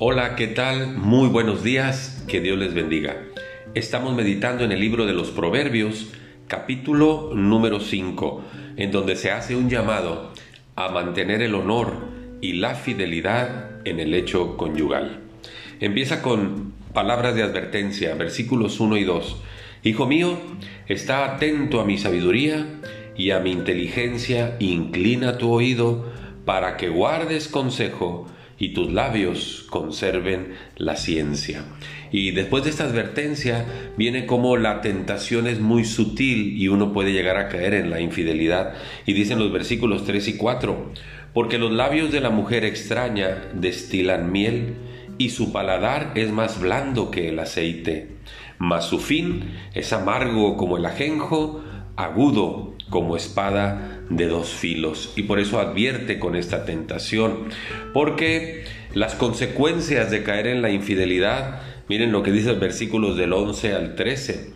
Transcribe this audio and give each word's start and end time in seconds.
Hola, 0.00 0.36
¿qué 0.36 0.46
tal? 0.46 0.96
Muy 0.96 1.28
buenos 1.28 1.64
días, 1.64 2.22
que 2.28 2.40
Dios 2.40 2.56
les 2.56 2.72
bendiga. 2.72 3.16
Estamos 3.74 4.14
meditando 4.14 4.62
en 4.62 4.70
el 4.70 4.78
libro 4.78 5.06
de 5.06 5.12
los 5.12 5.32
Proverbios, 5.32 6.12
capítulo 6.46 7.32
número 7.34 7.80
5, 7.80 8.44
en 8.76 8.92
donde 8.92 9.16
se 9.16 9.32
hace 9.32 9.56
un 9.56 9.68
llamado 9.68 10.32
a 10.76 10.88
mantener 10.90 11.42
el 11.42 11.56
honor 11.56 11.94
y 12.40 12.52
la 12.52 12.76
fidelidad 12.76 13.84
en 13.84 13.98
el 13.98 14.14
hecho 14.14 14.56
conyugal. 14.56 15.18
Empieza 15.80 16.22
con 16.22 16.74
palabras 16.94 17.34
de 17.34 17.42
advertencia, 17.42 18.14
versículos 18.14 18.78
1 18.78 18.98
y 18.98 19.02
2. 19.02 19.42
Hijo 19.82 20.06
mío, 20.06 20.38
está 20.86 21.24
atento 21.24 21.80
a 21.80 21.84
mi 21.84 21.98
sabiduría 21.98 22.68
y 23.16 23.32
a 23.32 23.40
mi 23.40 23.50
inteligencia, 23.50 24.54
inclina 24.60 25.38
tu 25.38 25.50
oído 25.50 26.06
para 26.44 26.76
que 26.76 26.88
guardes 26.88 27.48
consejo 27.48 28.28
y 28.58 28.70
tus 28.70 28.92
labios 28.92 29.66
conserven 29.70 30.54
la 30.76 30.96
ciencia. 30.96 31.64
Y 32.10 32.32
después 32.32 32.64
de 32.64 32.70
esta 32.70 32.84
advertencia 32.84 33.66
viene 33.96 34.26
como 34.26 34.56
la 34.56 34.80
tentación 34.80 35.46
es 35.46 35.60
muy 35.60 35.84
sutil 35.84 36.60
y 36.60 36.68
uno 36.68 36.92
puede 36.92 37.12
llegar 37.12 37.36
a 37.36 37.48
caer 37.48 37.74
en 37.74 37.90
la 37.90 38.00
infidelidad. 38.00 38.74
Y 39.06 39.12
dicen 39.12 39.38
los 39.38 39.52
versículos 39.52 40.04
3 40.04 40.28
y 40.28 40.36
4, 40.36 40.92
porque 41.34 41.58
los 41.58 41.72
labios 41.72 42.10
de 42.10 42.20
la 42.20 42.30
mujer 42.30 42.64
extraña 42.64 43.50
destilan 43.54 44.32
miel 44.32 44.74
y 45.18 45.30
su 45.30 45.52
paladar 45.52 46.12
es 46.14 46.30
más 46.30 46.60
blando 46.60 47.10
que 47.10 47.28
el 47.28 47.38
aceite, 47.40 48.08
mas 48.58 48.86
su 48.86 48.98
fin 48.98 49.52
es 49.74 49.92
amargo 49.92 50.56
como 50.56 50.76
el 50.76 50.86
ajenjo, 50.86 51.62
agudo 51.98 52.74
como 52.90 53.16
espada 53.16 54.00
de 54.08 54.28
dos 54.28 54.50
filos. 54.50 55.12
Y 55.16 55.24
por 55.24 55.40
eso 55.40 55.58
advierte 55.58 56.18
con 56.18 56.36
esta 56.36 56.64
tentación, 56.64 57.48
porque 57.92 58.64
las 58.94 59.16
consecuencias 59.16 60.10
de 60.10 60.22
caer 60.22 60.46
en 60.46 60.62
la 60.62 60.70
infidelidad, 60.70 61.60
miren 61.88 62.12
lo 62.12 62.22
que 62.22 62.30
dice 62.30 62.50
el 62.50 62.60
versículos 62.60 63.16
del 63.16 63.32
11 63.32 63.74
al 63.74 63.94
13. 63.96 64.52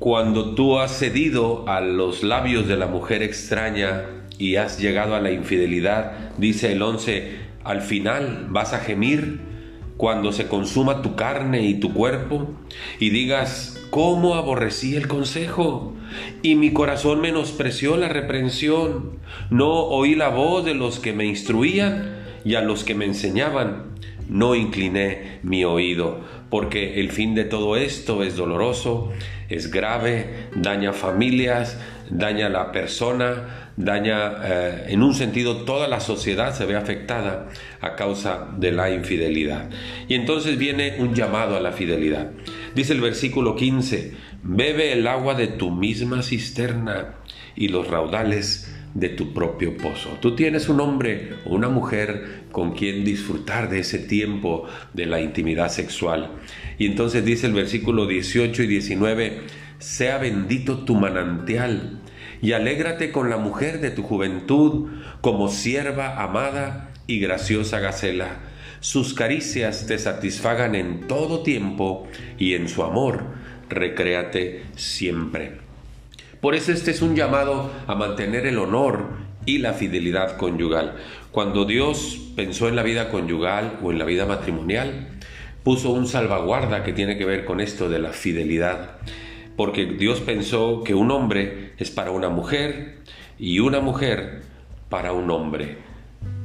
Cuando 0.00 0.54
tú 0.54 0.78
has 0.78 0.98
cedido 0.98 1.68
a 1.68 1.80
los 1.80 2.24
labios 2.24 2.66
de 2.66 2.76
la 2.76 2.88
mujer 2.88 3.22
extraña 3.22 4.04
y 4.36 4.56
has 4.56 4.80
llegado 4.80 5.14
a 5.14 5.20
la 5.20 5.30
infidelidad, 5.30 6.34
dice 6.38 6.72
el 6.72 6.82
11, 6.82 7.36
al 7.62 7.82
final 7.82 8.46
vas 8.48 8.72
a 8.72 8.80
gemir 8.80 9.49
cuando 10.00 10.32
se 10.32 10.48
consuma 10.48 11.02
tu 11.02 11.14
carne 11.14 11.66
y 11.66 11.74
tu 11.74 11.92
cuerpo 11.92 12.48
y 13.00 13.10
digas, 13.10 13.86
¿cómo 13.90 14.34
aborrecí 14.34 14.96
el 14.96 15.08
consejo? 15.08 15.92
Y 16.40 16.54
mi 16.54 16.72
corazón 16.72 17.20
menospreció 17.20 17.98
la 17.98 18.08
reprensión. 18.08 19.18
No 19.50 19.70
oí 19.70 20.14
la 20.14 20.30
voz 20.30 20.64
de 20.64 20.72
los 20.72 21.00
que 21.00 21.12
me 21.12 21.26
instruían 21.26 22.16
y 22.46 22.54
a 22.54 22.62
los 22.62 22.82
que 22.82 22.94
me 22.94 23.04
enseñaban. 23.04 23.89
No 24.30 24.54
incliné 24.54 25.40
mi 25.42 25.64
oído, 25.64 26.20
porque 26.50 27.00
el 27.00 27.10
fin 27.10 27.34
de 27.34 27.44
todo 27.44 27.76
esto 27.76 28.22
es 28.22 28.36
doloroso, 28.36 29.12
es 29.48 29.72
grave, 29.72 30.46
daña 30.54 30.92
familias, 30.92 31.78
daña 32.10 32.46
a 32.46 32.50
la 32.50 32.70
persona, 32.70 33.72
daña 33.76 34.34
eh, 34.44 34.84
en 34.88 35.02
un 35.02 35.14
sentido 35.14 35.64
toda 35.64 35.88
la 35.88 35.98
sociedad 35.98 36.54
se 36.54 36.64
ve 36.64 36.76
afectada 36.76 37.48
a 37.80 37.96
causa 37.96 38.48
de 38.56 38.70
la 38.70 38.90
infidelidad. 38.90 39.68
Y 40.06 40.14
entonces 40.14 40.56
viene 40.58 40.96
un 41.00 41.12
llamado 41.12 41.56
a 41.56 41.60
la 41.60 41.72
fidelidad. 41.72 42.30
Dice 42.74 42.92
el 42.92 43.00
versículo 43.00 43.56
15, 43.56 44.14
bebe 44.44 44.92
el 44.92 45.08
agua 45.08 45.34
de 45.34 45.48
tu 45.48 45.72
misma 45.72 46.22
cisterna 46.22 47.16
y 47.56 47.68
los 47.68 47.88
raudales 47.88 48.74
de 48.94 49.08
tu 49.08 49.32
propio 49.32 49.76
pozo. 49.76 50.10
Tú 50.20 50.34
tienes 50.34 50.68
un 50.68 50.80
hombre 50.80 51.34
o 51.44 51.54
una 51.54 51.68
mujer 51.68 52.44
con 52.50 52.72
quien 52.72 53.04
disfrutar 53.04 53.70
de 53.70 53.80
ese 53.80 53.98
tiempo 53.98 54.66
de 54.94 55.06
la 55.06 55.20
intimidad 55.20 55.68
sexual. 55.70 56.32
Y 56.78 56.86
entonces 56.86 57.24
dice 57.24 57.46
el 57.46 57.52
versículo 57.52 58.06
18 58.06 58.62
y 58.64 58.66
19, 58.66 59.40
sea 59.78 60.18
bendito 60.18 60.84
tu 60.84 60.94
manantial 60.96 62.00
y 62.42 62.52
alégrate 62.52 63.12
con 63.12 63.30
la 63.30 63.36
mujer 63.36 63.80
de 63.80 63.90
tu 63.90 64.02
juventud 64.02 64.88
como 65.20 65.48
sierva 65.48 66.22
amada 66.22 66.92
y 67.06 67.20
graciosa 67.20 67.80
gacela. 67.80 68.40
Sus 68.80 69.12
caricias 69.14 69.86
te 69.86 69.98
satisfagan 69.98 70.74
en 70.74 71.06
todo 71.06 71.42
tiempo 71.42 72.08
y 72.38 72.54
en 72.54 72.68
su 72.68 72.82
amor 72.82 73.24
recréate 73.68 74.62
siempre. 74.74 75.69
Por 76.40 76.54
eso 76.54 76.72
este 76.72 76.90
es 76.90 77.02
un 77.02 77.16
llamado 77.16 77.70
a 77.86 77.94
mantener 77.94 78.46
el 78.46 78.58
honor 78.58 79.08
y 79.46 79.58
la 79.58 79.74
fidelidad 79.74 80.36
conyugal. 80.36 80.96
Cuando 81.32 81.64
Dios 81.64 82.18
pensó 82.36 82.68
en 82.68 82.76
la 82.76 82.82
vida 82.82 83.10
conyugal 83.10 83.78
o 83.82 83.90
en 83.90 83.98
la 83.98 84.04
vida 84.04 84.26
matrimonial, 84.26 85.08
puso 85.62 85.90
un 85.90 86.06
salvaguarda 86.06 86.82
que 86.82 86.92
tiene 86.92 87.18
que 87.18 87.24
ver 87.24 87.44
con 87.44 87.60
esto 87.60 87.88
de 87.88 87.98
la 87.98 88.12
fidelidad 88.12 88.98
porque 89.60 89.84
Dios 89.84 90.20
pensó 90.20 90.82
que 90.84 90.94
un 90.94 91.10
hombre 91.10 91.72
es 91.76 91.90
para 91.90 92.12
una 92.12 92.30
mujer 92.30 93.00
y 93.38 93.58
una 93.58 93.80
mujer 93.80 94.40
para 94.88 95.12
un 95.12 95.30
hombre. 95.30 95.76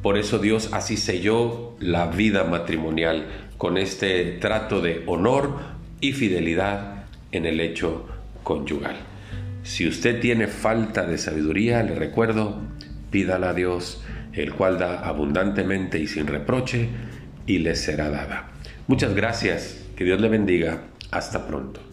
Por 0.00 0.16
eso 0.16 0.38
Dios 0.38 0.68
así 0.72 0.96
selló 0.96 1.74
la 1.80 2.06
vida 2.06 2.44
matrimonial 2.44 3.26
con 3.58 3.78
este 3.78 4.38
trato 4.38 4.80
de 4.80 5.02
honor 5.06 5.58
y 6.00 6.12
fidelidad 6.12 7.06
en 7.32 7.46
el 7.46 7.58
hecho 7.58 8.06
conyugal. 8.44 8.94
Si 9.62 9.86
usted 9.86 10.20
tiene 10.20 10.46
falta 10.46 11.06
de 11.06 11.18
sabiduría, 11.18 11.82
le 11.82 11.94
recuerdo, 11.94 12.60
pídala 13.10 13.50
a 13.50 13.54
Dios, 13.54 14.02
el 14.32 14.52
cual 14.52 14.78
da 14.78 15.00
abundantemente 15.00 15.98
y 15.98 16.06
sin 16.06 16.26
reproche, 16.26 16.88
y 17.46 17.58
le 17.58 17.74
será 17.74 18.10
dada. 18.10 18.50
Muchas 18.86 19.14
gracias, 19.14 19.84
que 19.96 20.04
Dios 20.04 20.20
le 20.20 20.28
bendiga, 20.28 20.82
hasta 21.10 21.46
pronto. 21.46 21.89